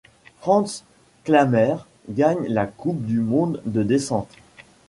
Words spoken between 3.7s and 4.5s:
descente.